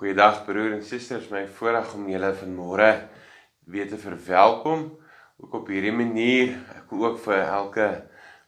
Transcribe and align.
Goeiedag 0.00 0.46
broer 0.46 0.72
en 0.72 0.80
susters, 0.80 1.26
my 1.28 1.42
voorreg 1.58 1.90
om 1.92 2.06
julle 2.08 2.30
vanmôre 2.32 2.86
weer 3.68 3.88
te 3.90 3.98
verwelkom. 4.00 4.86
Ook 5.36 5.58
op 5.58 5.68
hierdie 5.68 5.92
manier, 5.92 6.54
ek 6.72 6.86
wil 6.88 7.04
ook 7.04 7.18
vir 7.26 7.42
elke 7.42 7.88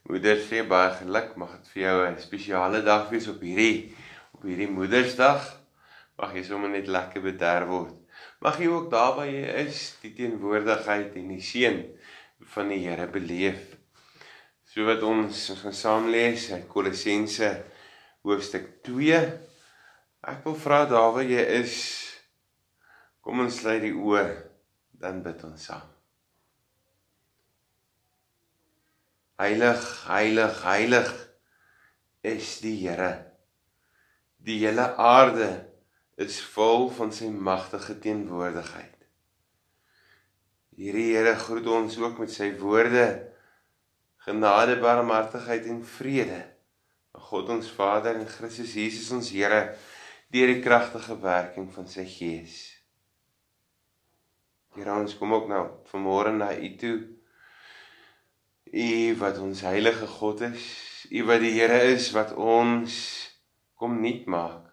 moeder 0.09 0.41
sê 0.46 0.62
baie 0.64 0.95
geluk, 1.02 1.34
mag 1.36 1.52
dit 1.59 1.68
vir 1.75 1.82
jou 1.82 1.98
'n 2.07 2.16
spesiale 2.25 2.80
dag 2.80 3.04
wees 3.12 3.29
op 3.29 3.45
hierdie 3.45 3.93
op 4.32 4.48
hierdie 4.48 4.70
Moedersdag. 4.79 5.45
Mag 6.16 6.32
jy 6.32 6.46
sommer 6.48 6.73
net 6.73 6.88
lekker 6.88 7.20
bederf 7.20 7.69
word. 7.69 8.00
Mag 8.41 8.57
jy 8.57 8.73
ook 8.73 8.91
daar 8.91 9.14
waar 9.21 9.29
jy 9.29 9.45
is, 9.69 9.98
die 10.00 10.14
teenwoordigheid 10.16 11.12
en 11.21 11.29
die 11.29 11.45
seën 11.53 11.84
van 12.41 12.69
die 12.69 12.89
Here 12.89 13.07
beleef. 13.07 13.77
So 14.64 14.89
wat 14.89 15.03
ons 15.03 15.53
gaan 15.61 15.77
saam 15.77 16.09
lees 16.09 16.50
uit 16.50 16.66
Kolossense 16.66 17.61
hoofstuk 18.25 18.80
2 18.89 19.52
Ek 20.22 20.44
wil 20.46 20.54
vra 20.54 20.85
daar 20.86 21.11
waar 21.17 21.26
jy 21.26 21.43
is, 21.58 21.75
kom 23.26 23.43
ons 23.43 23.57
sluit 23.58 23.82
die 23.82 23.94
oë, 23.94 24.29
dan 25.03 25.18
bid 25.25 25.43
ons 25.48 25.67
saam. 25.67 25.89
Heilig, 29.43 29.82
heilig, 30.07 30.61
heilig 30.62 31.11
is 32.22 32.55
die 32.62 32.77
Here. 32.84 33.11
Die 34.47 34.61
hele 34.62 34.84
aarde 34.95 35.50
is 36.23 36.39
vol 36.55 36.86
van 36.95 37.11
sy 37.14 37.27
magtige 37.34 37.97
teenwoordigheid. 38.05 38.95
Hierdie 40.78 41.09
Here 41.17 41.34
groet 41.42 41.67
ons 41.67 41.98
ook 41.98 42.23
met 42.23 42.31
sy 42.31 42.53
woorde 42.61 43.09
genade, 44.23 44.78
barmhartigheid 44.78 45.67
en 45.67 45.83
vrede. 45.83 46.45
God 47.33 47.50
ons 47.56 47.73
Vader 47.75 48.20
en 48.20 48.31
Christus 48.31 48.77
Jesus 48.78 49.11
ons 49.14 49.33
Here 49.34 49.73
deur 50.33 50.48
die 50.48 50.62
kragtige 50.64 51.19
werking 51.20 51.67
van 51.75 51.89
sy 51.89 52.06
Gees. 52.09 52.55
Here 54.73 54.95
ons 54.97 55.12
kom 55.20 55.34
ook 55.37 55.51
nou 55.51 55.67
vanmôre 55.91 56.33
na 56.33 56.55
U 56.56 56.70
toe. 56.81 56.97
U 58.73 58.89
wat 59.21 59.41
ons 59.45 59.61
heilige 59.69 60.09
God 60.09 60.47
is, 60.48 60.65
U 61.12 61.27
wat 61.29 61.43
die 61.45 61.53
Here 61.53 61.83
is 61.93 62.09
wat 62.17 62.33
ons 62.33 62.97
kom 63.77 63.98
nuut 64.01 64.25
maak. 64.33 64.71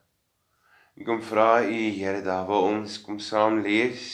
Ek 0.95 1.03
kom 1.07 1.19
vra 1.27 1.65
U 1.67 1.81
Here 1.97 2.23
daar 2.23 2.47
waar 2.47 2.69
ons 2.71 2.95
kom 3.03 3.19
saam 3.19 3.59
lees. 3.65 4.07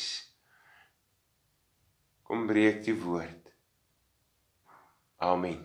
Kom 2.25 2.47
breek 2.49 2.81
die 2.87 2.97
woord. 2.97 3.53
Amen. 5.21 5.61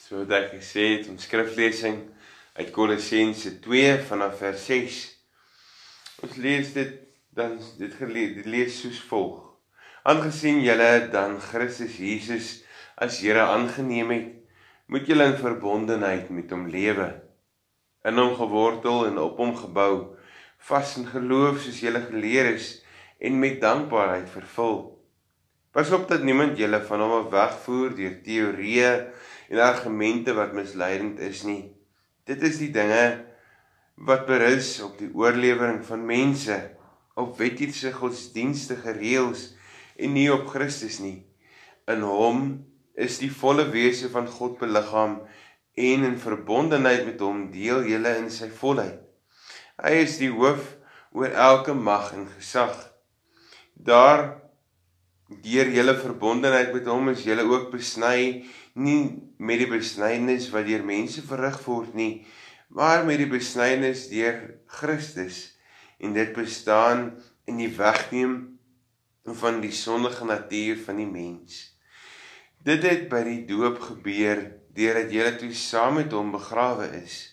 So 0.00 0.24
dat 0.24 0.48
ek 0.56 0.64
sê, 0.64 0.86
ons 1.12 1.28
skriflesing 1.28 2.00
uit 2.52 2.70
Kolossense 2.70 3.60
2 3.64 4.02
vanaf 4.04 4.36
vers 4.42 4.64
6. 4.68 4.96
Ons 6.20 6.34
lees 6.36 6.74
dit 6.74 6.98
dan 7.32 7.54
dit 7.78 7.94
gelees 7.96 8.34
dit 8.36 8.48
lees 8.52 8.76
soos 8.82 8.98
volg. 9.08 9.38
Aangesien 10.04 10.60
julle 10.60 11.08
dan 11.14 11.38
Christus 11.40 11.96
Jesus 11.96 12.50
as 13.00 13.22
Here 13.24 13.46
aangeneem 13.54 14.12
het, 14.12 14.28
moet 14.92 15.08
julle 15.08 15.30
in 15.32 15.40
verbondenheid 15.40 16.28
met 16.28 16.52
hom 16.52 16.68
lewe. 16.68 17.08
In 18.04 18.20
hom 18.20 18.36
gewortel 18.36 19.06
en 19.08 19.18
op 19.24 19.40
hom 19.40 19.56
gebou, 19.56 19.92
vas 20.68 20.96
in 21.00 21.08
geloof 21.08 21.64
soos 21.64 21.80
julle 21.80 22.04
geleer 22.04 22.52
is 22.52 22.72
en 23.16 23.40
met 23.40 23.62
dankbaarheid 23.64 24.28
vervul. 24.28 24.80
Pas 25.72 25.88
op 25.96 26.04
dat 26.10 26.20
niemand 26.20 26.60
julle 26.60 26.84
van 26.84 27.00
hom 27.00 27.30
wegvoer 27.32 27.96
deur 27.96 28.18
teorieë 28.26 28.96
en 29.48 29.68
argumente 29.72 30.36
wat 30.36 30.52
misleidend 30.52 31.22
is 31.32 31.48
nie. 31.48 31.62
Dit 32.32 32.46
is 32.48 32.62
die 32.62 32.70
dinge 32.72 33.02
wat 34.08 34.22
berus 34.24 34.78
op 34.80 34.94
die 34.96 35.10
oorlewering 35.12 35.82
van 35.84 36.04
mense 36.08 36.56
op 37.20 37.34
wettiese 37.36 37.90
godsdienstige 37.92 38.94
reëls 38.96 39.50
en 40.00 40.14
nie 40.16 40.30
op 40.32 40.46
Christus 40.48 40.96
nie. 41.04 41.26
In 41.92 42.00
hom 42.08 42.46
is 42.96 43.18
die 43.20 43.28
volle 43.28 43.66
wese 43.74 44.08
van 44.14 44.30
God 44.32 44.56
beliggaam 44.62 45.18
en 45.76 46.06
in 46.08 46.16
verbondenheid 46.20 47.04
met 47.10 47.20
hom 47.20 47.50
deel 47.52 47.84
julle 47.90 48.14
in 48.22 48.32
sy 48.32 48.48
volheid. 48.62 48.96
Hy 49.82 49.92
is 50.06 50.16
die 50.22 50.32
hoof 50.32 50.72
oor 51.12 51.36
elke 51.36 51.76
mag 51.76 52.14
en 52.16 52.30
gesag. 52.38 52.72
Daar 53.76 54.24
deur 55.44 55.68
julle 55.76 55.98
verbondenheid 56.00 56.72
met 56.72 56.88
hom 56.88 57.12
is 57.12 57.26
julle 57.28 57.44
ook 57.48 57.68
besny 57.76 58.46
nie 58.74 59.32
met 59.38 59.60
die 59.60 59.68
besnydenis 59.70 60.48
wat 60.52 60.66
deur 60.68 60.84
mense 60.86 61.24
verrig 61.26 61.58
word 61.66 61.96
nie, 61.98 62.24
maar 62.72 63.04
met 63.04 63.20
die 63.20 63.28
besnydenis 63.28 64.06
deur 64.12 64.38
Christus 64.80 65.58
en 66.02 66.16
dit 66.16 66.32
bestaan 66.34 67.10
in 67.46 67.60
die 67.60 67.70
wegneem 67.76 68.36
van 69.38 69.60
die 69.62 69.74
sondige 69.74 70.24
natuur 70.26 70.80
van 70.86 70.98
die 70.98 71.10
mens. 71.10 71.60
Dit 72.62 72.86
het 72.86 73.08
by 73.10 73.22
die 73.26 73.42
doop 73.46 73.80
gebeur 73.82 74.40
deurdat 74.74 75.12
jy 75.12 75.28
toe 75.38 75.52
saam 75.54 75.98
met 76.00 76.14
hom 76.16 76.32
begrawe 76.34 76.88
is. 77.02 77.28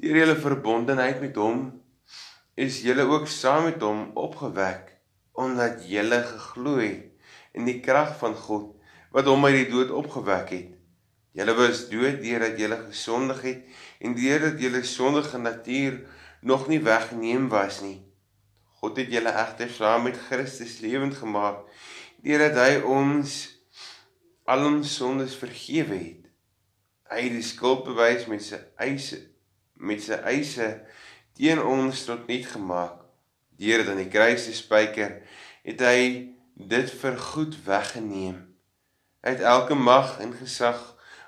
Deur 0.00 0.22
julle 0.22 0.36
verbondenheid 0.40 1.20
met 1.22 1.36
hom 1.36 1.66
is 2.60 2.80
julle 2.84 3.04
ook 3.10 3.28
saam 3.28 3.68
met 3.68 3.82
hom 3.84 4.08
opgewek 4.18 4.96
omdat 5.40 5.84
julle 5.88 6.18
geglo 6.26 6.78
het 6.80 7.06
in 7.56 7.68
die 7.68 7.78
krag 7.84 8.16
van 8.20 8.34
God 8.36 8.79
wat 9.14 9.26
hom 9.26 9.44
uit 9.44 9.56
die 9.56 9.70
dood 9.72 9.90
opgewek 9.90 10.52
het. 10.54 10.76
Julle 11.34 11.54
was 11.54 11.84
dood 11.90 12.18
deurdat 12.22 12.58
julle 12.58 12.78
gesondig 12.88 13.42
het 13.46 13.82
en 14.02 14.14
deurdat 14.18 14.58
julle 14.62 14.82
sondige 14.86 15.38
natuur 15.38 16.00
nog 16.40 16.66
nie 16.68 16.80
weggeneem 16.82 17.48
was 17.48 17.80
nie. 17.84 18.00
God 18.80 18.96
het 18.98 19.12
julle 19.12 19.30
egter 19.30 19.70
saam 19.70 20.06
met 20.08 20.18
Christus 20.28 20.78
lewend 20.82 21.14
gemaak 21.20 21.66
deurdat 22.24 22.58
hy 22.60 22.80
ons 22.84 23.36
al 24.50 24.66
ons 24.66 24.94
sondes 24.96 25.36
vergewe 25.38 25.96
het. 25.96 26.26
Hy 27.10 27.22
het 27.26 27.36
die 27.38 27.46
skuld 27.46 27.84
bewys 27.86 28.26
met 28.30 28.42
sy 28.44 28.58
eise 28.80 29.26
met 29.80 30.02
sy 30.04 30.18
eise 30.28 30.66
teen 31.38 31.62
ons 31.62 32.04
tot 32.04 32.26
niet 32.28 32.44
gemaak. 32.50 32.98
Deurdat 33.60 33.94
aan 33.94 34.02
die 34.02 34.12
kruis 34.12 34.44
te 34.48 34.56
spyker 34.56 35.20
het 35.64 35.82
hy 35.84 36.02
dit 36.60 36.94
vir 37.00 37.16
goed 37.30 37.56
weggeneem. 37.64 38.49
Het 39.20 39.40
elke 39.40 39.74
mag 39.74 40.18
en 40.18 40.32
gesag 40.36 40.80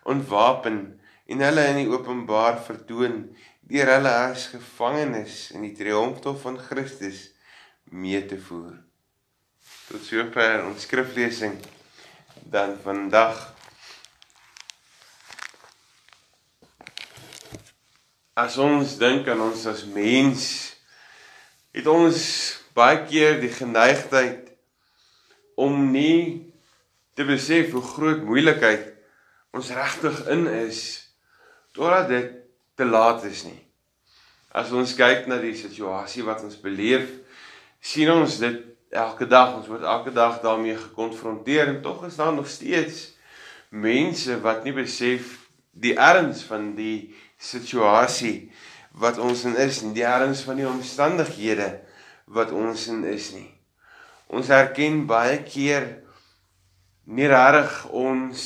ontwapen 0.03 1.01
en 1.27 1.41
hulle 1.41 1.65
in 1.73 1.83
die 1.83 1.91
openbaar 1.93 2.59
vertoon 2.65 3.25
deur 3.69 3.89
hulle 3.95 4.13
as 4.33 4.49
gevangenes 4.53 5.51
in 5.57 5.67
die 5.67 5.75
triomftof 5.77 6.41
van 6.45 6.59
Christus 6.59 7.31
mee 7.85 8.25
te 8.27 8.41
voer. 8.41 8.75
Tot 9.89 10.05
sover 10.05 10.65
ons 10.67 10.87
skriflesing 10.89 11.59
dan 12.53 12.79
vandag 12.83 13.51
As 18.33 18.57
ons 18.57 18.95
dink 18.97 19.27
aan 19.29 19.43
ons 19.45 19.67
as 19.69 19.83
mens 19.85 20.47
het 21.77 21.89
ons 21.89 22.23
baie 22.73 23.03
keer 23.05 23.37
die 23.43 23.53
geneigtheid 23.53 24.49
om 25.61 25.91
nie 25.93 26.52
te 27.15 27.27
besef 27.29 27.73
hoe 27.75 27.85
groot 27.85 28.23
moeilikheid 28.25 28.89
ons 29.53 29.71
regtig 29.77 30.23
in 30.33 30.47
is 30.49 30.81
totdat 31.77 32.09
dit 32.09 32.31
te 32.77 32.85
laat 32.89 33.25
is 33.29 33.45
nie. 33.45 33.61
As 34.53 34.73
ons 34.77 34.95
kyk 34.97 35.29
na 35.29 35.39
die 35.41 35.55
situasie 35.57 36.25
wat 36.25 36.43
ons 36.45 36.59
beleef, 36.61 37.09
sien 37.81 38.11
ons 38.13 38.39
dit 38.41 38.61
elke 38.93 39.27
dag, 39.29 39.57
ons 39.57 39.69
word 39.69 39.85
elke 39.89 40.13
dag 40.13 40.41
daarmee 40.45 40.77
gekonfronteer 40.77 41.71
en 41.73 41.81
tog 41.85 42.05
is 42.09 42.19
daar 42.21 42.35
nog 42.37 42.49
steeds 42.49 43.15
mense 43.73 44.37
wat 44.45 44.65
nie 44.67 44.75
besef 44.77 45.39
die 45.73 45.95
erns 45.97 46.43
van 46.45 46.75
die 46.77 47.15
situasie 47.41 48.53
wat 49.01 49.17
ons 49.19 49.47
in 49.49 49.57
is 49.57 49.81
en 49.83 49.95
die 49.97 50.05
erns 50.05 50.45
van 50.45 50.61
die 50.61 50.69
omstandighede 50.69 51.71
wat 52.29 52.53
ons 52.53 52.87
in 52.93 53.05
is 53.09 53.33
nie. 53.33 53.49
Ons 54.33 54.53
erken 54.53 55.07
baie 55.09 55.41
keer 55.45 55.89
nie 57.05 57.27
regtig 57.27 57.89
ons 57.91 58.43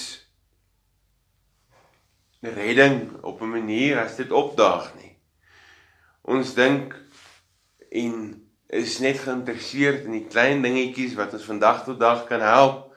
redding 2.40 3.22
op 3.22 3.40
'n 3.42 3.50
manier 3.50 3.98
as 4.00 4.16
dit 4.16 4.30
opdaag 4.30 4.94
nie. 4.94 5.16
Ons 6.22 6.54
dink 6.54 6.94
en 7.90 8.42
is 8.66 8.98
net 8.98 9.18
geïnteresseerd 9.18 10.04
in 10.04 10.12
die 10.12 10.26
klein 10.26 10.62
dingetjies 10.62 11.14
wat 11.14 11.32
ons 11.32 11.44
vandag 11.44 11.84
tot 11.84 12.00
dag 12.00 12.26
kan 12.26 12.40
help. 12.40 12.94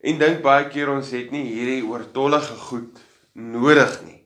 En 0.00 0.18
dink 0.18 0.42
baie 0.42 0.68
keer 0.68 0.90
ons 0.90 1.10
het 1.10 1.30
nie 1.30 1.44
hierdie 1.46 1.86
oortollige 1.86 2.54
goed 2.54 2.98
nodig 3.32 4.02
nie. 4.02 4.22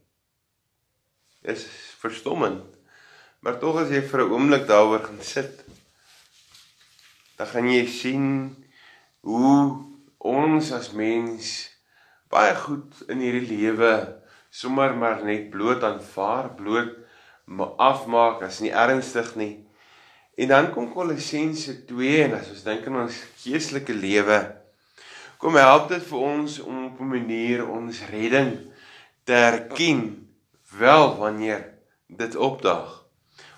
Dis 1.43 1.67
verstommend. 2.01 2.65
Maar 3.41 3.59
tog 3.59 3.79
as 3.81 3.89
jy 3.89 4.03
vir 4.03 4.21
'n 4.21 4.33
oomblik 4.33 4.67
daaroor 4.67 5.05
gaan 5.05 5.23
sit, 5.23 5.65
dan 7.37 7.47
gaan 7.47 7.69
jy 7.69 7.87
sien 7.87 8.57
hoe 9.21 9.90
ons 10.21 10.73
as 10.77 10.93
mens 10.93 11.71
baie 12.31 12.55
goed 12.55 13.05
in 13.09 13.23
hierdie 13.25 13.49
lewe 13.49 14.21
sommer 14.51 14.95
maar 14.99 15.25
net 15.25 15.51
bloot 15.51 15.83
aanvaar, 15.87 16.51
bloot 16.59 16.97
afmaak 17.79 18.43
as 18.47 18.61
nie 18.63 18.73
ernstig 18.75 19.35
nie. 19.39 19.55
En 20.39 20.51
dan 20.51 20.71
kom 20.75 20.91
Kolossense 20.93 21.85
2 21.89 22.25
en 22.27 22.37
as 22.39 22.51
ons 22.53 22.65
dink 22.67 22.87
aan 22.87 23.03
ons 23.05 23.19
geestelike 23.43 23.95
lewe, 23.95 24.39
kom 25.41 25.57
help 25.59 25.89
dit 25.91 26.05
vir 26.11 26.21
ons 26.21 26.59
om 26.63 26.85
op 26.91 27.01
'n 27.01 27.11
manier 27.15 27.67
ons 27.67 28.03
redding 28.11 28.59
te 29.25 29.33
erken 29.33 30.29
wel 30.79 31.17
wanneer 31.17 31.75
dit 32.07 32.37
opdaag. 32.37 33.05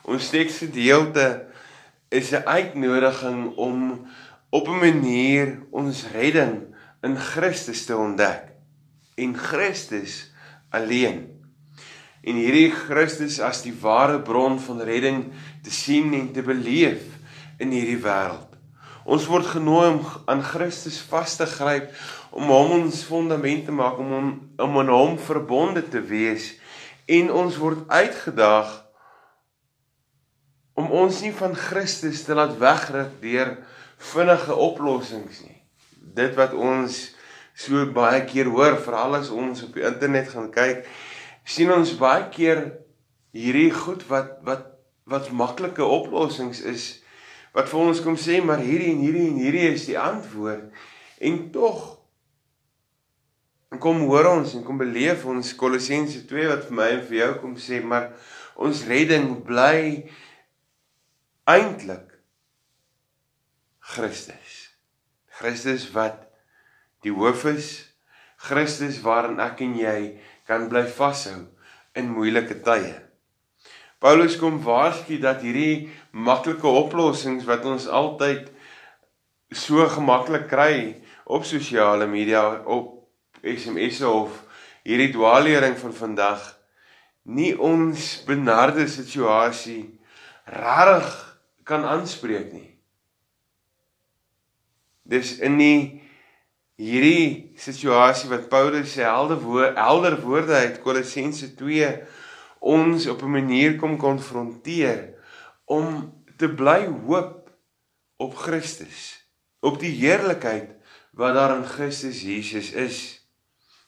Ons 0.03 0.31
teksgedeelte 0.31 1.47
is 2.08 2.32
'n 2.32 2.44
uitnodiging 2.44 3.56
om 3.56 4.06
op 4.52 4.69
'n 4.69 4.78
manier 4.84 5.58
ons 5.70 6.04
redding 6.12 6.75
in 7.02 7.16
Christus 7.16 7.87
te 7.88 7.96
ontdek 7.96 8.52
en 9.16 9.32
Christus 9.37 10.32
alleen 10.70 11.25
en 12.22 12.38
hierdie 12.38 12.70
Christus 12.70 13.40
as 13.40 13.62
die 13.64 13.75
ware 13.81 14.20
bron 14.22 14.60
van 14.60 14.84
redding 14.87 15.32
te 15.64 15.72
sien 15.75 16.12
en 16.14 16.28
te 16.32 16.43
beleef 16.43 17.02
in 17.58 17.72
hierdie 17.75 17.99
wêreld. 18.02 18.52
Ons 19.02 19.26
word 19.26 19.49
genooi 19.50 19.88
om 19.96 20.04
aan 20.31 20.44
Christus 20.46 21.00
vas 21.10 21.34
te 21.37 21.46
gryp 21.46 21.90
om 22.31 22.52
hom 22.52 22.76
ons 22.78 23.02
fondament 23.08 23.64
te 23.66 23.75
maak 23.75 23.98
om 23.98 24.12
hom 24.14 24.31
om 24.62 24.78
aan 24.78 24.93
hom 24.93 25.19
verbonde 25.19 25.82
te 25.88 26.05
wees 26.12 26.52
en 27.10 27.32
ons 27.32 27.58
word 27.58 27.88
uitgedaag 27.90 28.70
om 30.78 30.93
ons 31.02 31.20
nie 31.25 31.34
van 31.34 31.56
Christus 31.58 32.22
te 32.25 32.37
laat 32.38 32.55
wegruk 32.60 33.19
deur 33.25 33.56
vinnige 34.02 34.54
oplossings 34.54 35.43
nie. 35.46 35.58
Dit 36.16 36.34
wat 36.38 36.54
ons 36.58 37.00
so 37.54 37.84
baie 37.94 38.25
keer 38.26 38.50
hoor, 38.50 38.78
veral 38.81 39.19
as 39.20 39.31
ons 39.31 39.62
op 39.66 39.76
die 39.76 39.84
internet 39.87 40.32
gaan 40.32 40.50
kyk, 40.52 40.87
sien 41.44 41.70
ons 41.75 41.94
baie 42.00 42.28
keer 42.32 42.64
hierdie 43.32 43.70
goed 43.72 44.04
wat 44.10 44.38
wat 44.46 44.69
wat 45.10 45.32
maklike 45.34 45.84
oplossings 45.84 46.60
is 46.69 46.84
wat 47.56 47.69
vir 47.69 47.81
ons 47.81 48.02
kom 48.04 48.16
sê 48.20 48.38
maar 48.44 48.62
hierdie 48.62 48.93
en 48.93 49.00
hierdie 49.02 49.26
en 49.31 49.40
hierdie 49.40 49.66
is 49.72 49.88
die 49.88 49.99
antwoord 49.99 50.70
en 51.28 51.40
tog 51.55 51.82
kom 53.82 54.05
hoor 54.06 54.28
ons 54.34 54.52
en 54.55 54.64
kom 54.66 54.78
beleef 54.78 55.25
ons 55.26 55.55
Kolossense 55.58 56.22
2 56.28 56.48
wat 56.50 56.69
vir 56.69 56.76
my 56.78 56.88
en 56.98 57.05
vir 57.08 57.19
jou 57.19 57.31
kom 57.40 57.56
sê 57.58 57.81
maar 57.81 58.10
ons 58.60 58.84
redding 58.88 59.32
bly 59.48 60.05
eintlik 61.48 62.12
Christus 63.82 64.69
Christus 65.38 65.88
wat 65.94 66.29
die 67.02 67.12
hoof 67.14 67.44
is 67.50 67.70
Christus 68.43 69.00
waarin 69.02 69.40
ek 69.43 69.62
en 69.67 69.75
jy 69.79 69.99
kan 70.46 70.69
bly 70.70 70.84
vashou 70.87 71.44
in 71.99 72.08
moeilike 72.11 72.56
tye. 72.64 72.94
Paulus 74.02 74.34
kom 74.40 74.58
waarsku 74.64 75.20
dat 75.23 75.44
hierdie 75.46 75.90
maklike 76.11 76.67
oplossings 76.67 77.46
wat 77.46 77.67
ons 77.69 77.87
altyd 77.87 78.49
so 79.55 79.84
gemaklik 79.94 80.49
kry 80.50 80.75
op 81.26 81.46
sosiale 81.46 82.08
media 82.11 82.43
op 82.64 82.99
SMS'e 83.43 84.08
of 84.08 84.40
hierdie 84.82 85.12
dwaallering 85.14 85.79
van 85.79 85.94
vandag 85.94 86.43
nie 87.23 87.52
ons 87.55 88.25
benarde 88.26 88.88
situasie 88.90 89.84
regtig 90.50 91.14
kan 91.62 91.87
aanspreek 91.87 92.50
nie. 92.50 92.71
Dis 95.02 95.38
in 95.43 95.58
die 95.58 95.78
hierdie 96.81 97.52
situasie 97.58 98.31
wat 98.31 98.49
Paulus 98.50 98.94
se 98.94 99.04
helder 99.06 99.40
woord 99.43 99.76
helder 99.78 100.16
woorde 100.22 100.54
uit 100.64 100.81
Kolossense 100.82 101.52
2 101.58 101.90
ons 102.62 103.06
op 103.10 103.22
'n 103.22 103.31
manier 103.31 103.76
kom 103.76 103.96
konfronteer 103.99 105.14
om 105.64 106.12
te 106.37 106.49
bly 106.49 106.87
hoop 107.06 107.50
op 108.16 108.34
Christus, 108.34 109.26
op 109.60 109.78
die 109.81 109.90
heerlikheid 109.90 110.70
wat 111.12 111.34
daar 111.34 111.56
in 111.56 111.66
Christus 111.66 112.22
Jesus 112.22 112.72
is. 112.72 112.98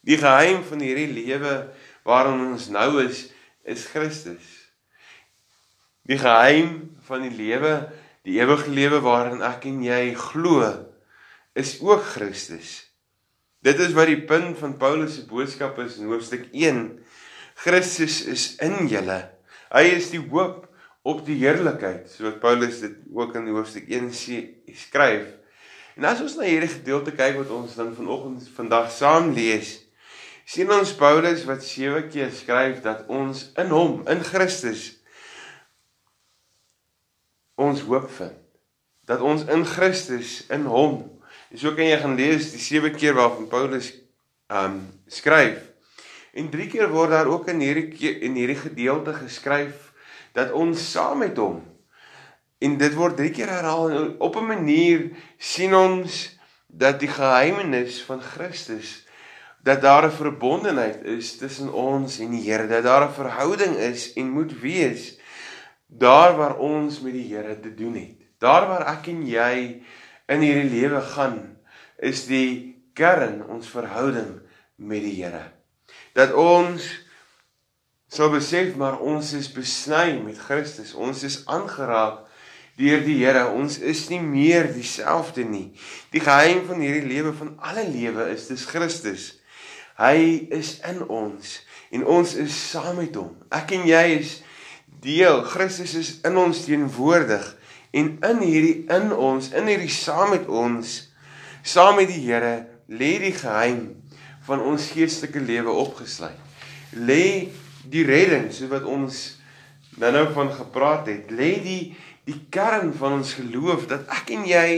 Die 0.03 0.19
geheim 0.19 0.63
van 0.63 0.81
hierdie 0.81 1.13
lewe 1.13 1.71
waarin 2.05 2.53
ons 2.53 2.69
nou 2.69 3.03
is, 3.03 3.31
is 3.65 3.87
Christus. 3.87 4.45
Die 6.05 6.19
geheim 6.19 6.97
van 7.07 7.23
die 7.25 7.33
lewe, 7.33 7.89
die 8.23 8.41
ewige 8.41 8.71
lewe 8.71 9.01
waarin 9.01 9.41
ek 9.43 9.65
en 9.71 9.81
jy 9.83 10.15
glo, 10.15 10.61
is 11.55 11.79
ook 11.81 12.03
Christus. 12.03 12.83
Dit 13.65 13.79
is 13.81 13.95
wat 13.97 14.11
die 14.11 14.21
punt 14.27 14.59
van 14.61 14.77
Paulus 14.77 15.15
se 15.17 15.25
boodskap 15.29 15.79
is 15.81 15.97
in 16.03 16.11
hoofstuk 16.11 16.51
1. 16.53 16.83
Christus 17.63 18.25
is 18.29 18.49
in 18.63 18.91
julle. 18.91 19.21
Hy 19.73 19.85
is 19.95 20.11
die 20.13 20.21
hoop 20.21 20.67
op 21.07 21.23
die 21.25 21.39
heerlikheid, 21.41 22.11
soos 22.11 22.37
Paulus 22.43 22.83
dit 22.83 22.99
ook 23.15 23.37
in 23.39 23.49
hoofstuk 23.55 23.89
1 23.89 24.11
skryf. 24.75 25.31
En 25.95 26.09
as 26.11 26.21
ons 26.25 26.35
na 26.37 26.49
hierdie 26.49 26.73
gedeelte 26.73 27.15
kyk 27.15 27.39
wat 27.39 27.55
ons 27.55 27.79
dan 27.79 27.95
vanoggend 27.95 28.51
vandag 28.57 28.91
saam 28.93 29.31
lees, 29.37 29.77
sien 30.45 30.69
ons 30.75 30.93
Paulus 30.99 31.47
wat 31.49 31.65
sewe 31.65 32.03
keer 32.11 32.33
skryf 32.35 32.83
dat 32.85 33.07
ons 33.09 33.47
in 33.61 33.71
hom, 33.73 34.01
in 34.11 34.21
Christus 34.27 34.91
ons 37.55 37.85
hoop 37.87 38.11
vind. 38.19 38.41
Dat 39.07 39.23
ons 39.23 39.45
in 39.53 39.63
Christus 39.69 40.43
in 40.53 40.67
hom 40.69 41.05
so 41.57 41.75
kan 41.75 41.87
jy 41.87 41.99
gaan 42.03 42.17
lees 42.17 42.53
die 42.53 42.63
sewe 42.63 42.91
keer 42.91 43.15
waarvan 43.15 43.49
Paulus 43.49 43.93
um 44.51 44.81
skryf. 45.09 45.61
En 46.35 46.51
drie 46.51 46.67
keer 46.67 46.91
word 46.91 47.11
daar 47.11 47.31
ook 47.31 47.49
in 47.49 47.61
hierdie 47.61 48.19
in 48.21 48.35
hierdie 48.35 48.59
gedeelte 48.59 49.15
geskryf 49.15 49.93
dat 50.35 50.53
ons 50.53 50.91
saam 50.91 51.23
met 51.23 51.39
hom 51.39 51.63
en 52.65 52.79
dit 52.79 52.95
word 52.97 53.17
drie 53.19 53.31
keer 53.35 53.51
herhaal 53.51 53.91
en 53.91 54.15
op 54.19 54.37
'n 54.37 54.47
manier 54.47 55.11
sien 55.39 55.75
ons 55.75 56.39
dat 56.67 57.01
die 57.01 57.09
geheimenis 57.09 58.03
van 58.03 58.21
Christus 58.21 59.05
dat 59.65 59.81
daar 59.81 60.05
'n 60.07 60.11
verbondenheid 60.11 61.05
is 61.05 61.37
tussen 61.37 61.73
ons 61.73 62.19
en 62.19 62.31
die 62.31 62.51
Here, 62.51 62.67
dat 62.67 62.83
daar 62.83 63.09
'n 63.09 63.13
verhouding 63.13 63.77
is 63.77 64.13
en 64.13 64.31
moet 64.31 64.61
wees 64.61 65.19
daar 65.87 66.37
waar 66.37 66.57
ons 66.57 67.01
met 67.01 67.13
die 67.13 67.35
Here 67.35 67.61
te 67.61 67.75
doen 67.75 67.95
het. 67.95 68.19
Daar 68.39 68.67
waar 68.67 68.87
ek 68.87 69.07
en 69.07 69.27
jy 69.27 69.83
in 70.31 70.45
hierdie 70.45 70.71
lewe 70.73 71.01
gaan 71.15 71.41
is 71.99 72.25
die 72.29 72.75
kern 72.97 73.43
ons 73.51 73.69
verhouding 73.73 74.39
met 74.77 75.03
die 75.05 75.17
Here. 75.19 75.51
Dat 76.15 76.35
ons 76.39 76.87
sou 78.15 78.31
besef 78.33 78.77
maar 78.79 79.01
ons 79.03 79.33
is 79.37 79.51
besny 79.53 80.21
met 80.23 80.39
Christus. 80.39 80.95
Ons 80.95 81.25
is 81.27 81.41
aangeraak 81.51 82.23
deur 82.79 83.03
die 83.05 83.19
Here. 83.21 83.47
Ons 83.53 83.79
is 83.79 84.07
nie 84.13 84.23
meer 84.23 84.71
dieselfde 84.75 85.47
nie. 85.47 85.69
Die 86.15 86.23
geheim 86.23 86.65
van 86.69 86.83
hierdie 86.83 87.07
lewe 87.09 87.35
van 87.37 87.55
alle 87.63 87.87
lewe 87.91 88.31
is 88.35 88.49
dis 88.51 88.67
Christus. 88.71 89.33
Hy 89.99 90.49
is 90.55 90.79
in 90.87 91.05
ons 91.07 91.61
en 91.95 92.03
ons 92.11 92.33
is 92.43 92.55
saam 92.73 92.97
met 92.99 93.15
hom. 93.15 93.37
Ek 93.55 93.77
en 93.77 93.85
jy 93.87 94.07
is 94.17 94.39
deel. 95.05 95.45
Christus 95.47 95.95
is 95.99 96.11
in 96.27 96.39
ons 96.41 96.65
teenwoordig 96.67 97.45
en 97.95 98.15
in 98.31 98.41
hierdie 98.43 98.79
in 98.91 99.13
ons, 99.15 99.53
in 99.55 99.69
hierdie 99.71 99.93
saam 99.93 100.35
met 100.35 100.49
ons, 100.51 100.97
saam 101.63 102.01
met 102.01 102.11
die 102.11 102.23
Here, 102.25 102.67
lê 102.91 103.15
die 103.23 103.35
geheim 103.37 103.95
van 104.45 104.61
ons 104.61 104.91
geestelike 104.93 105.41
lewe 105.41 105.73
opgesluit. 105.85 106.41
Lê 106.95 107.51
die 107.91 108.05
redding, 108.07 108.51
so 108.53 108.69
wat 108.73 108.85
ons 108.89 109.39
nou-nou 110.01 110.27
van 110.35 110.51
gepraat 110.53 111.09
het, 111.13 111.31
lê 111.33 111.55
die 111.63 111.83
die 112.25 112.41
kern 112.53 112.93
van 112.97 113.19
ons 113.19 113.35
geloof 113.37 113.85
dat 113.91 114.09
ek 114.13 114.31
en 114.33 114.47
jy 114.49 114.69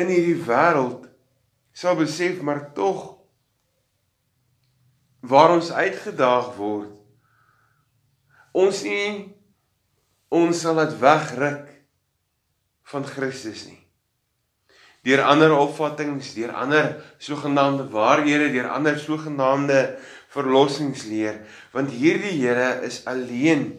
in 0.00 0.10
hierdie 0.10 0.40
wêreld 0.46 1.06
sal 1.74 1.94
besef 1.98 2.40
maar 2.42 2.64
tog 2.74 3.12
waar 5.22 5.54
ons 5.54 5.70
uitgedaag 5.70 6.50
word 6.58 6.90
ons 8.64 8.82
nie 8.86 9.06
ons 10.34 10.64
sal 10.66 10.82
dit 10.82 10.98
wegruk 11.02 11.70
van 12.92 13.06
Christus 13.08 13.64
nie. 13.68 13.80
Deur 15.04 15.20
ander 15.28 15.52
opvattinge, 15.52 16.20
deur 16.34 16.52
ander 16.56 16.94
sogenaamde 17.20 17.88
waarhede, 17.92 18.48
deur 18.52 18.70
ander 18.72 18.96
sogenaamde 18.98 19.98
verlossingsleer, 20.32 21.42
want 21.74 21.92
hierdie 21.92 22.38
Here 22.40 22.80
is 22.86 23.02
alleen 23.06 23.74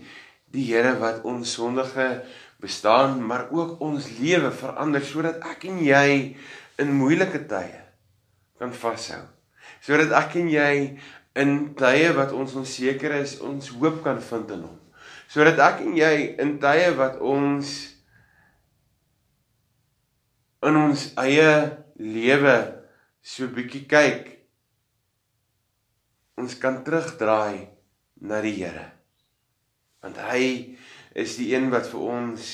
die 0.53 0.67
Here 0.69 0.93
wat 1.01 1.25
ons 1.25 1.55
sondige 1.57 2.21
bestaan, 2.61 3.17
maar 3.25 3.49
ook 3.51 3.81
ons 3.81 4.07
lewe 4.19 4.51
verander 4.53 5.03
sodat 5.03 5.41
ek 5.49 5.65
en 5.69 5.81
jy 5.83 6.07
in 6.81 6.93
moeilike 6.93 7.41
tye 7.49 7.81
kan 8.59 8.71
vashou. 8.71 9.23
Sodat 9.83 10.13
ek 10.15 10.37
en 10.39 10.49
jy 10.53 10.71
in 11.41 11.57
tye 11.77 12.13
wat 12.15 12.31
ons 12.37 12.55
onseker 12.55 13.17
is, 13.19 13.39
ons 13.43 13.73
hoop 13.75 14.01
kan 14.05 14.21
vind 14.23 14.53
in 14.55 14.63
hom. 14.69 14.79
Sodat 15.27 15.59
ek 15.59 15.83
en 15.83 15.97
jy 15.97 16.13
in 16.41 16.55
tye 16.61 16.93
wat 16.95 17.19
ons 17.19 17.94
in 20.67 20.77
ons 20.79 21.11
eie 21.21 21.51
lewe 21.99 22.57
so 23.21 23.47
bietjie 23.47 23.85
kyk 23.89 24.31
ons 26.41 26.57
kan 26.59 26.81
terugdraai 26.83 27.67
na 28.21 28.41
die 28.43 28.53
Here. 28.59 28.91
Want 30.03 30.19
hy 30.27 30.75
is 31.15 31.37
die 31.39 31.53
een 31.55 31.69
wat 31.73 31.87
vir 31.89 32.01
ons 32.11 32.51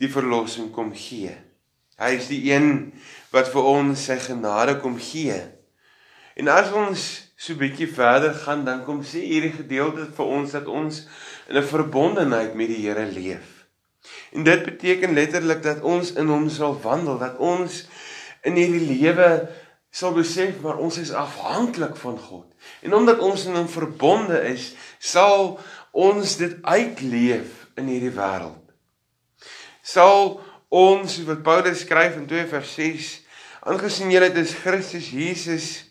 die 0.00 0.10
verlossing 0.12 0.68
kom 0.74 0.92
gee. 0.94 1.32
Hy 1.96 2.10
is 2.18 2.28
die 2.28 2.42
een 2.50 2.92
wat 3.32 3.48
vir 3.52 3.68
ons 3.72 4.04
sy 4.10 4.18
genade 4.20 4.76
kom 4.82 4.98
gee. 5.00 5.38
En 6.36 6.52
as 6.52 6.68
ons 6.76 7.06
so 7.36 7.52
'n 7.52 7.58
bietjie 7.58 7.88
verder 7.88 8.34
gaan, 8.34 8.64
dan 8.64 8.84
kom 8.84 9.00
sê 9.02 9.24
hierdie 9.24 9.56
gedeelte 9.56 10.04
vir 10.12 10.26
ons 10.26 10.52
dat 10.52 10.66
ons 10.66 11.06
in 11.48 11.56
'n 11.56 11.62
verbondenheid 11.62 12.54
met 12.54 12.68
die 12.68 12.84
Here 12.84 13.06
leef. 13.06 13.55
En 14.32 14.42
dit 14.46 14.64
beteken 14.64 15.14
letterlik 15.14 15.62
dat 15.62 15.80
ons 15.80 16.12
in 16.12 16.26
hom 16.26 16.48
sal 16.50 16.78
wandel, 16.80 17.18
dat 17.18 17.38
ons 17.38 17.84
in 18.46 18.58
hierdie 18.58 18.86
lewe 18.86 19.46
sal 19.90 20.12
besef 20.12 20.60
maar 20.60 20.76
ons 20.82 20.98
is 21.00 21.12
afhanklik 21.16 21.96
van 21.96 22.18
God. 22.18 22.46
En 22.84 22.94
omdat 22.94 23.22
ons 23.24 23.46
in 23.46 23.56
hom 23.56 23.68
verbonde 23.68 24.42
is, 24.50 24.74
sal 24.98 25.56
ons 25.96 26.36
dit 26.36 26.58
uitleef 26.62 27.64
in 27.80 27.88
hierdie 27.88 28.12
wêreld. 28.12 28.60
Sal 29.80 30.36
ons 30.68 31.20
wat 31.24 31.44
Paulus 31.46 31.86
skryf 31.86 32.18
in 32.18 32.26
2 32.28 32.48
vers 32.50 32.74
6, 32.76 33.10
aangesien 33.66 34.10
julle 34.12 34.30
dis 34.34 34.52
Christus 34.62 35.08
Jesus 35.14 35.86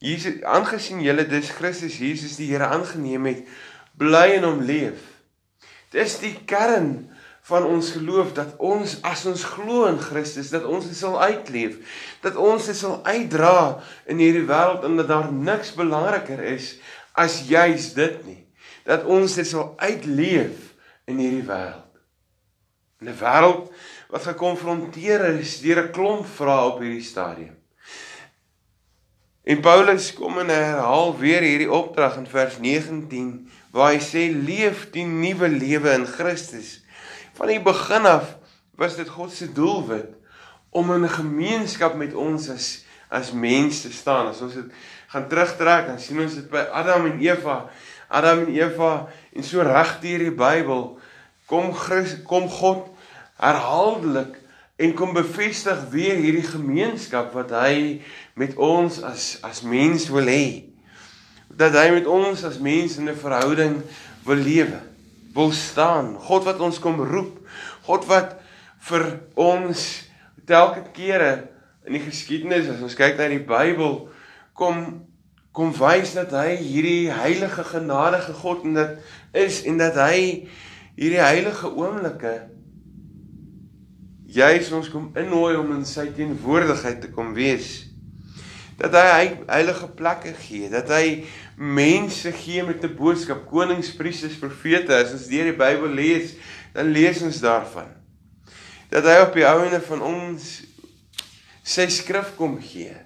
Jesus 0.00 0.40
aangesien 0.48 1.02
julle 1.04 1.26
dis 1.28 1.50
Christus 1.52 1.98
Jesus 2.00 2.38
die 2.40 2.48
Here 2.48 2.70
aangeneem 2.72 3.26
het, 3.28 3.42
bly 4.00 4.38
in 4.38 4.46
hom 4.48 4.62
leef. 4.64 5.02
Dis 5.92 6.16
die 6.22 6.32
kern 6.48 7.09
van 7.50 7.66
ons 7.66 7.90
geloof 7.96 8.32
dat 8.36 8.54
ons 8.62 8.96
as 9.06 9.24
ons 9.28 9.44
glo 9.56 9.88
in 9.90 9.98
Christus 10.00 10.52
dat 10.54 10.64
ons 10.64 10.86
dit 10.86 10.96
sal 10.96 11.18
uitleef, 11.18 11.76
dat 12.24 12.38
ons 12.38 12.66
dit 12.70 12.78
sal 12.78 13.00
uitdra 13.04 13.80
in 14.10 14.22
hierdie 14.22 14.46
wêreld 14.48 14.86
en 14.86 14.98
dat 15.00 15.10
daar 15.10 15.30
niks 15.34 15.74
belangriker 15.78 16.42
is 16.54 16.76
as 17.18 17.42
juis 17.50 17.92
dit 17.98 18.18
nie. 18.26 18.42
Dat 18.86 19.04
ons 19.04 19.34
dit 19.34 19.46
sal 19.46 19.74
uitleef 19.82 20.70
in 21.10 21.18
hierdie 21.20 21.46
wêreld. 21.46 21.88
In 23.00 23.08
'n 23.10 23.18
wêreld 23.18 23.70
wat 24.10 24.28
gekonfronteer 24.28 25.24
is 25.38 25.60
deur 25.60 25.84
'n 25.84 25.92
klomp 25.92 26.26
vrae 26.26 26.66
op 26.70 26.78
hierdie 26.80 27.06
stadium. 27.06 27.56
En 29.42 29.60
Paulus 29.60 30.12
kom 30.14 30.38
en 30.38 30.48
herhaal 30.48 31.16
weer 31.18 31.42
hierdie 31.42 31.72
opdrag 31.72 32.16
in 32.16 32.26
vers 32.26 32.58
19 32.58 33.50
waar 33.72 33.94
hy 33.94 34.00
sê 34.02 34.28
leef 34.30 34.90
die 34.94 35.06
nuwe 35.06 35.48
lewe 35.48 35.94
in 35.96 36.06
Christus. 36.06 36.80
Van 37.40 37.48
die 37.48 37.62
begin 37.64 38.04
af 38.04 38.34
was 38.76 38.98
dit 39.00 39.08
God 39.08 39.32
se 39.32 39.52
doelwit 39.52 40.12
om 40.70 40.92
in 40.92 41.08
gemeenskap 41.08 41.94
met 41.96 42.12
ons 42.14 42.50
as 42.52 42.66
as 43.08 43.32
mense 43.32 43.88
te 43.88 43.92
staan. 43.96 44.28
As 44.28 44.42
ons 44.44 44.54
dit 44.54 44.74
gaan 45.08 45.24
terugtrek, 45.28 45.86
dan 45.88 45.96
sien 45.98 46.20
ons 46.20 46.34
dit 46.36 46.50
by 46.52 46.66
Adam 46.68 47.08
en 47.08 47.16
Eva. 47.24 47.54
Adam 48.12 48.44
en 48.44 48.50
Eva 48.52 48.90
en 49.32 49.46
so 49.46 49.64
reg 49.64 49.94
deur 50.02 50.26
die 50.26 50.34
Bybel 50.36 50.84
kom 51.48 51.72
Christus, 51.74 52.20
kom 52.28 52.44
God 52.52 52.84
herhaaldelik 53.40 54.36
en 54.76 54.92
kom 55.00 55.16
bevestig 55.16 55.80
weer 55.96 56.20
hierdie 56.20 56.44
gemeenskap 56.44 57.32
wat 57.34 57.56
hy 57.56 58.02
met 58.36 58.52
ons 58.60 59.00
as 59.00 59.38
as 59.48 59.64
mens 59.64 60.10
wil 60.12 60.28
hê. 60.28 60.68
Dat 61.48 61.72
hy 61.72 61.88
met 61.96 62.06
ons 62.20 62.44
as 62.44 62.60
mens 62.60 63.00
in 63.00 63.08
'n 63.08 63.16
verhouding 63.16 63.80
wil 64.28 64.44
lewe, 64.44 64.84
wil 65.34 65.52
staan. 65.52 66.14
God 66.18 66.44
wat 66.48 66.60
ons 66.60 66.80
kom 66.82 67.00
roep. 67.00 67.38
God 67.86 68.06
wat 68.10 68.36
vir 68.88 69.06
ons 69.38 69.84
telke 70.48 70.82
kere 70.96 71.50
in 71.86 71.96
die 71.96 72.02
geskiedenis 72.04 72.68
as 72.72 72.82
ons 72.84 72.96
kyk 72.98 73.18
na 73.18 73.28
die 73.30 73.42
Bybel 73.44 74.02
kom 74.56 75.06
kom 75.56 75.72
wys 75.74 76.12
dat 76.14 76.30
hy 76.36 76.54
hierdie 76.60 77.10
heilige 77.10 77.64
genadige 77.66 78.36
God 78.38 78.62
en 78.68 78.76
dit 78.78 79.40
is 79.42 79.64
en 79.66 79.80
dat 79.80 79.96
hy 79.98 80.46
hierdie 80.94 81.18
heilige 81.18 81.72
oomblikke 81.74 82.34
juis 84.30 84.70
ons 84.76 84.90
kom 84.92 85.08
innooi 85.18 85.56
om 85.58 85.72
in 85.74 85.82
sy 85.88 86.06
teenwoordigheid 86.14 87.00
te 87.02 87.10
kom 87.10 87.32
wees. 87.34 87.89
Dat 88.80 88.94
hy 88.96 89.24
heilige 89.46 89.88
plekke 89.92 90.32
gee, 90.40 90.70
dat 90.72 90.88
hy 90.88 91.26
mense 91.56 92.32
gee 92.32 92.62
met 92.64 92.84
'n 92.84 92.96
boodskap, 92.96 93.44
konings, 93.46 93.92
priesters, 93.96 94.38
profete. 94.40 94.94
As 94.94 95.12
ons 95.12 95.28
deur 95.28 95.50
die 95.52 95.58
Bybel 95.58 95.92
lees, 95.92 96.34
dan 96.72 96.92
lees 96.92 97.20
ons 97.22 97.40
daarvan. 97.40 97.92
Dat 98.88 99.04
hy 99.04 99.20
op 99.20 99.34
die 99.34 99.46
ouene 99.46 99.80
van 99.80 100.02
ons 100.02 100.62
sy 101.62 101.86
skrif 101.88 102.34
kom 102.36 102.56
gee. 102.60 102.96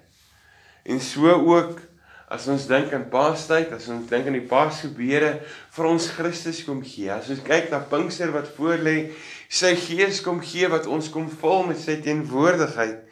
En 0.85 0.99
so 1.01 1.27
ook 1.27 1.81
as 2.27 2.47
ons 2.47 2.65
dink 2.67 2.93
aan 2.93 3.09
Paastyd, 3.09 3.71
as 3.75 3.87
ons 3.87 4.07
dink 4.09 4.27
aan 4.27 4.37
die 4.37 4.47
Paasgebede 4.49 5.41
vir 5.75 5.85
ons 5.85 6.07
Christus 6.15 6.63
kom 6.65 6.81
gee. 6.85 7.11
As 7.11 7.29
ons 7.29 7.43
kyk 7.45 7.69
na 7.69 7.79
Pinkster 7.79 8.31
wat 8.33 8.49
voorlê, 8.57 9.11
sy 9.49 9.75
gees 9.75 10.21
kom 10.25 10.41
gee 10.41 10.69
wat 10.71 10.87
ons 10.89 11.11
kom 11.13 11.27
vul 11.29 11.67
met 11.69 11.81
sy 11.81 11.99
teenwoordigheid 12.01 13.03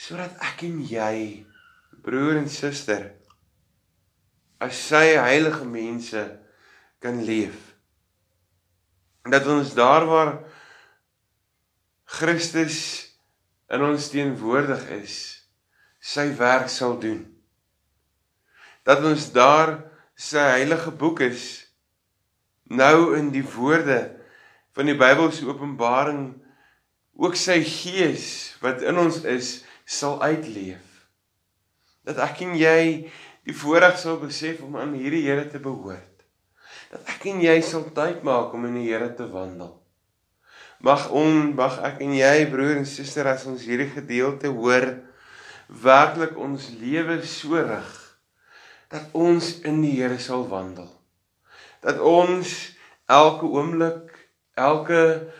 sodat 0.00 0.32
ek 0.42 0.64
en 0.66 0.80
jy 0.90 1.44
broer 2.04 2.38
en 2.40 2.48
suster 2.52 3.10
as 4.64 4.78
sy 4.88 5.04
heilige 5.18 5.66
mense 5.68 6.24
kan 7.04 7.20
leef 7.24 7.56
dat 9.32 9.46
ons 9.48 9.72
daar 9.76 10.06
waar 10.08 10.34
Christus 12.14 12.78
in 13.72 13.82
ons 13.82 14.10
teenwoordig 14.12 14.84
is 15.00 15.16
sy 16.04 16.28
werk 16.38 16.68
sal 16.72 16.98
doen 17.00 17.24
dat 18.84 19.04
ons 19.04 19.30
daar 19.32 19.78
sy 20.14 20.42
heilige 20.58 20.92
boek 21.00 21.24
is 21.24 21.64
nou 22.70 23.16
in 23.16 23.32
die 23.34 23.44
woorde 23.56 24.00
van 24.74 24.88
die 24.90 24.96
Bybel 24.98 25.30
se 25.32 25.46
openbaring 25.48 26.34
ook 27.14 27.36
sy 27.38 27.60
gees 27.66 28.56
wat 28.62 28.82
in 28.82 28.98
ons 28.98 29.22
is 29.28 29.60
sal 29.84 30.18
uitleef. 30.22 30.93
Dat 32.04 32.20
ek 32.24 32.42
en 32.44 32.54
jy 32.58 32.80
die 33.44 33.56
voorreg 33.56 33.96
sal 34.00 34.18
besef 34.20 34.62
om 34.64 34.76
aan 34.80 34.94
hierdie 34.96 35.24
Here 35.26 35.46
te 35.48 35.60
behoort. 35.62 36.24
Dat 36.92 37.08
ek 37.16 37.26
en 37.32 37.40
jy 37.44 37.56
sal 37.64 37.88
tyd 37.96 38.22
maak 38.26 38.52
om 38.56 38.68
in 38.68 38.78
die 38.80 38.90
Here 38.90 39.10
te 39.16 39.26
wandel. 39.32 39.72
Mag 40.84 41.08
on 41.16 41.54
mag 41.56 41.78
ek 41.86 42.02
en 42.04 42.12
jy 42.16 42.46
broer 42.52 42.78
en 42.78 42.88
suster 42.88 43.28
as 43.30 43.46
ons 43.48 43.64
hierdie 43.64 43.90
gedeelte 43.92 44.52
hoor 44.52 44.90
werklik 45.84 46.36
ons 46.36 46.68
lewe 46.76 47.22
so 47.24 47.56
rig 47.56 47.92
dat 48.92 49.08
ons 49.16 49.56
in 49.64 49.80
die 49.82 49.96
Here 49.96 50.20
sal 50.20 50.44
wandel. 50.50 50.90
Dat 51.80 52.00
ons 52.00 52.52
elke 53.08 53.48
oomblik 53.48 54.12
elke 54.54 55.32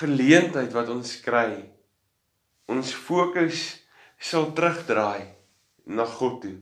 geleentheid 0.00 0.72
wat 0.74 0.88
ons 0.92 1.16
kry 1.24 1.62
ons 2.68 2.90
fokus 2.92 3.62
sal 4.20 4.50
terugdraai 4.56 5.37
na 5.88 6.04
God 6.04 6.42
toe 6.42 6.56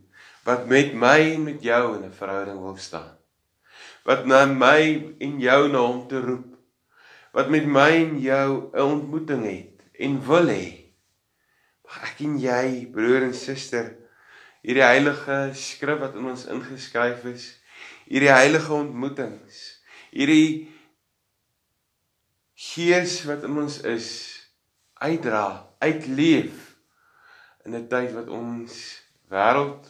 wat 0.46 0.68
met 0.70 0.92
my 0.94 1.18
en 1.34 1.42
met 1.42 1.62
jou 1.62 1.96
in 1.96 2.04
'n 2.06 2.12
verhouding 2.14 2.60
wil 2.62 2.76
staan. 2.76 3.18
Wat 4.04 4.26
na 4.26 4.46
my 4.46 5.14
en 5.18 5.40
jou 5.40 5.68
na 5.68 5.78
hom 5.78 6.06
te 6.08 6.20
roep. 6.20 6.54
Wat 7.32 7.50
met 7.50 7.66
my 7.66 7.90
en 7.90 8.20
jou 8.20 8.70
'n 8.72 8.80
ontmoeting 8.80 9.42
het 9.44 9.82
en 9.98 10.26
wil 10.26 10.46
hê. 10.46 10.94
Mag 11.84 12.02
ek 12.02 12.20
en 12.20 12.38
jy 12.38 12.86
broer 12.92 13.22
en 13.22 13.34
suster 13.34 13.96
hierdie 14.62 14.82
heilige 14.82 15.50
skrif 15.54 15.98
wat 15.98 16.14
in 16.14 16.26
ons 16.26 16.46
ingeskryf 16.46 17.24
is 17.24 17.60
hierdie 18.06 18.32
heilige 18.32 18.72
ontmoetings 18.72 19.76
hierdie 20.10 20.68
gees 22.56 23.20
wat 23.28 23.44
in 23.44 23.58
ons 23.60 23.78
is 23.84 24.08
uitdra, 25.04 25.68
uitleef 25.84 26.76
in 27.66 27.76
'n 27.76 27.88
tyd 27.88 28.14
wat 28.16 28.28
ons 28.32 28.72
wêreld, 29.32 29.88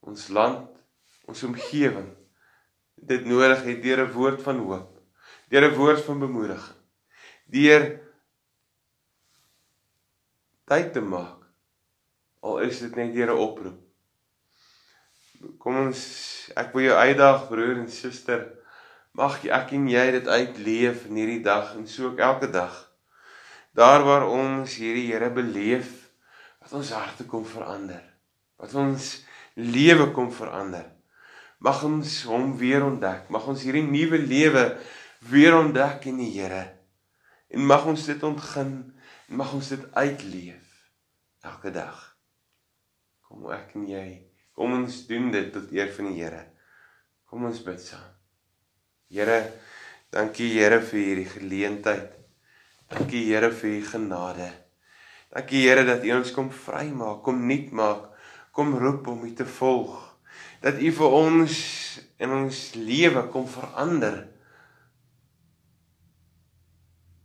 ons 0.00 0.28
land, 0.28 0.68
ons 1.28 1.42
omgewing 1.48 2.10
dit 2.94 3.24
nodig 3.28 3.62
het 3.64 3.82
deur 3.82 4.06
'n 4.06 4.12
woord 4.12 4.42
van 4.42 4.58
hoop, 4.58 4.90
deur 5.48 5.68
'n 5.68 5.76
woord 5.76 6.04
van 6.04 6.18
bemoediging, 6.18 6.80
deur 7.46 8.00
tyd 10.64 10.92
te 10.92 11.00
maak 11.00 11.44
al 12.40 12.58
is 12.58 12.78
dit 12.80 12.94
net 12.96 13.14
deur 13.14 13.32
'n 13.32 13.38
oproep. 13.46 13.80
Kom 15.58 15.76
ons 15.76 16.00
ek 16.56 16.72
wil 16.72 16.82
jou 16.82 16.96
uitdaag 16.96 17.48
broer 17.48 17.76
en 17.76 17.88
suster 17.88 18.64
Mag 19.14 19.44
ek 19.46 19.70
en 19.76 19.84
jy 19.86 20.04
dit 20.10 20.26
uitleef 20.26 21.04
in 21.06 21.18
hierdie 21.20 21.42
dag 21.46 21.76
en 21.78 21.84
so 21.86 22.08
ook 22.08 22.18
elke 22.18 22.48
dag. 22.50 22.74
Daar 23.70 24.02
waar 24.02 24.26
ons 24.26 24.74
hierdie 24.74 25.06
Here 25.12 25.28
beleef, 25.30 26.10
wat 26.58 26.72
ons 26.74 26.90
harte 26.90 27.22
kom 27.30 27.44
verander, 27.46 28.02
wat 28.60 28.74
ons 28.78 29.08
lewe 29.54 30.10
kom 30.16 30.30
verander. 30.34 30.86
Mag 31.64 31.82
ons 31.86 32.22
hom 32.28 32.52
weer 32.60 32.84
ontdek. 32.84 33.30
Mag 33.32 33.46
ons 33.48 33.62
hierdie 33.64 33.86
nuwe 33.86 34.20
lewe 34.20 34.64
weer 35.30 35.56
ontdek 35.56 36.08
in 36.10 36.18
die 36.20 36.32
Here. 36.34 36.64
En 37.54 37.64
mag 37.66 37.86
ons 37.88 38.06
dit 38.10 38.26
ontgin 38.26 38.74
en 39.28 39.38
mag 39.40 39.52
ons 39.56 39.68
dit 39.72 39.84
uitleef 39.94 40.72
elke 41.44 41.70
dag. 41.72 42.00
Kom 43.24 43.46
ek 43.54 43.76
en 43.78 43.86
jy, 43.88 44.08
kom 44.56 44.74
ons 44.76 45.04
doen 45.08 45.30
dit 45.32 45.52
tot 45.54 45.72
eer 45.72 45.92
van 45.96 46.10
die 46.10 46.18
Here. 46.20 46.42
Kom 47.30 47.46
ons 47.48 47.62
bid 47.64 47.80
saam. 47.80 48.10
Here, 49.14 49.38
Dankie 50.14 50.52
Here 50.54 50.78
vir 50.78 51.00
hierdie 51.00 51.26
geleentheid. 51.26 52.12
Dankie 52.92 53.24
Here 53.26 53.48
vir 53.50 53.80
u 53.80 53.86
genade. 53.88 54.46
Dankie 55.34 55.64
Here 55.64 55.82
dat 55.88 56.04
u 56.06 56.12
ons 56.14 56.30
kom 56.36 56.52
vrymaak, 56.54 57.24
kom 57.26 57.40
nuut 57.48 57.72
maak, 57.74 58.12
kom 58.54 58.76
roep 58.78 59.06
om 59.10 59.24
u 59.26 59.32
te 59.34 59.46
volg. 59.46 59.98
Dat 60.62 60.78
u 60.78 60.92
vir 60.94 61.16
ons 61.18 61.56
in 62.22 62.30
ons 62.30 62.60
lewe 62.78 63.26
kom 63.34 63.48
verander. 63.50 64.20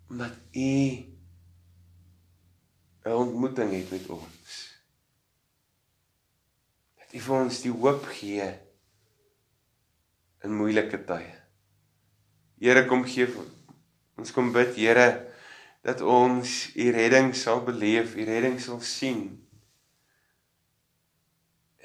Omdat 0.10 0.34
u 0.52 1.06
'n 3.06 3.14
ontmoeting 3.14 3.72
het 3.72 3.92
met 3.92 4.10
ons. 4.10 4.58
Dat 6.98 7.14
u 7.14 7.20
vir 7.20 7.36
ons 7.36 7.62
die 7.62 7.72
hoop 7.72 8.04
gee 8.06 8.50
in 10.44 10.56
moeilike 10.56 11.04
tye. 11.06 11.36
Here 12.60 12.86
kom 12.86 13.06
gee 13.06 13.28
ons 14.18 14.32
kom 14.32 14.52
bid 14.52 14.76
Here 14.76 15.30
dat 15.82 16.02
ons 16.02 16.76
u 16.76 16.92
redding 16.92 17.36
sal 17.36 17.64
beleef, 17.64 18.16
u 18.16 18.24
redding 18.24 18.60
sal 18.60 18.82
sien. 18.82 19.49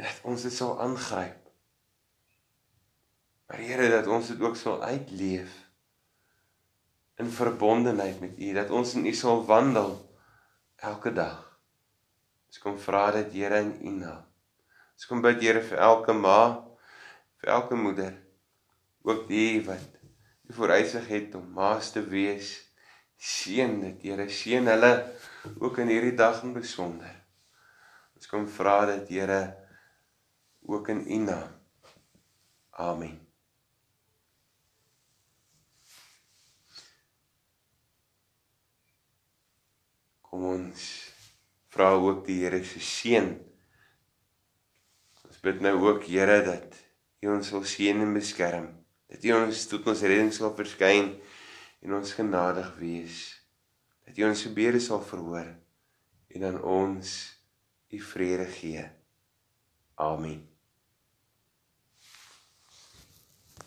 Dat 0.04 0.20
ons 0.28 0.44
dit 0.44 0.52
sal 0.52 0.76
aangryp. 0.84 1.40
Maar 3.48 3.62
Here 3.64 3.88
dat 3.92 4.08
ons 4.10 4.28
dit 4.32 4.40
ook 4.40 4.56
sal 4.56 4.82
uitleef 4.82 5.52
in 7.22 7.30
verbondenheid 7.30 8.20
met 8.20 8.38
u, 8.38 8.52
dat 8.52 8.70
ons 8.70 8.94
in 8.98 9.06
u 9.06 9.12
sal 9.14 9.44
wandel 9.46 9.94
elke 10.76 11.12
dag. 11.12 11.40
Ons 12.50 12.58
kom 12.62 12.78
vra 12.80 13.10
dit 13.20 13.32
Here 13.38 13.60
in 13.62 13.74
u 13.80 13.92
naam. 14.02 14.24
Ons 14.94 15.08
kom 15.10 15.22
bid 15.24 15.42
Here 15.42 15.62
vir 15.62 15.80
elke 15.88 16.14
ma, 16.16 16.40
vir 17.40 17.52
elke 17.56 17.78
moeder, 17.78 18.14
ook 19.04 19.26
die 19.28 19.62
wat 19.66 19.90
die 20.44 20.54
vooruitsig 20.56 21.06
het 21.08 21.34
om 21.38 21.48
maas 21.56 21.92
te 21.94 22.02
wees. 22.04 22.56
Seën 23.16 23.78
dit, 23.80 24.08
Here, 24.10 24.26
seën 24.28 24.66
hulle 24.68 24.92
ook 25.60 25.78
in 25.80 25.92
hierdie 25.92 26.16
dag 26.18 26.42
in 26.44 26.52
besonder. 26.56 27.12
Ons 28.18 28.28
kom 28.30 28.48
vra 28.50 28.84
dit, 28.90 29.14
Here, 29.16 29.40
ook 30.66 30.88
in 30.88 31.02
U 31.06 31.18
naam. 31.24 31.50
Amen. 32.70 33.18
Kom 40.20 40.44
ons 40.44 40.86
vra 41.70 41.92
ook 41.94 42.24
die 42.26 42.40
Here 42.42 42.64
se 42.64 42.80
seën. 42.80 43.28
Ons 45.28 45.42
bid 45.44 45.60
nou 45.62 45.76
ook, 45.84 46.08
Here, 46.10 46.40
dat 46.42 46.80
U 47.24 47.30
ons 47.32 47.48
sal 47.48 47.62
seën 47.64 48.00
en 48.04 48.16
beskerm 48.16 48.72
dat 49.14 49.24
U 49.24 49.32
ons 49.36 49.66
tot 49.70 49.86
ons 49.92 50.02
redding 50.02 50.32
sal 50.34 50.52
verskyn 50.58 51.12
en 51.84 51.96
ons 51.98 52.16
genadig 52.18 52.70
wees 52.80 53.20
dat 54.04 54.18
U 54.18 54.26
ons 54.28 54.46
gebede 54.48 54.80
sal 54.82 55.04
verhoor 55.06 55.52
en 56.34 56.48
aan 56.50 56.58
ons 56.60 57.14
U 57.94 58.00
vrede 58.02 58.48
gee 58.56 58.82
amen 60.02 60.53